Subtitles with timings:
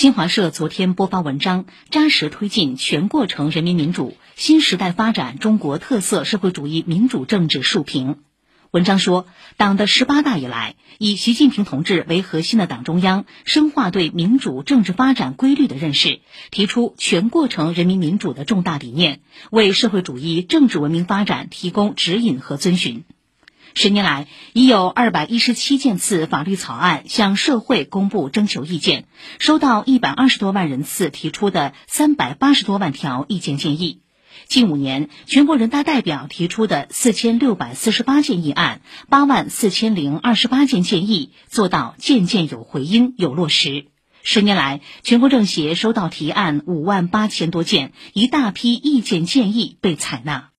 [0.00, 8.16] 新华社昨天播发文章，扎实推进全过程人民民主新时代发展中国特色社会主义民主政治述评。
[8.70, 9.26] 文章说，
[9.58, 16.20] 党的十八大以来，以习近平同志为核心的党中央深化对民主政治发展规律的认识，
[16.50, 19.20] 提出全过程人民民主的重大理念，
[19.50, 23.04] 为社会主义政治文明发展提供指引和遵循。
[23.74, 29.06] 十年来，已有二百一十七件次法律草案向社会公布征求意见，
[29.38, 34.00] 收到一百二十多万人次提出的三百八十多万条意见建议。
[34.46, 43.86] 近五年，全国人大代表提出的四千六百四十八件议案、八万四千零二十八件建议，做到件件有回音、有落实。
[44.22, 50.48] 十年来，全国政协收到提案五万八千多件，一大批意见建议被采纳。